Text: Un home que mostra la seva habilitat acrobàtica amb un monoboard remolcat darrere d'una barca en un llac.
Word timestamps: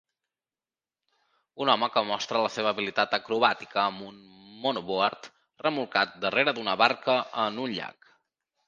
Un 1.65 1.71
home 1.73 1.89
que 1.97 2.03
mostra 2.07 2.41
la 2.45 2.49
seva 2.55 2.71
habilitat 2.77 3.15
acrobàtica 3.19 3.83
amb 3.83 4.09
un 4.09 4.19
monoboard 4.65 5.33
remolcat 5.69 6.21
darrere 6.27 6.57
d'una 6.61 6.79
barca 6.87 7.21
en 7.47 7.67
un 7.69 7.79
llac. 7.81 8.15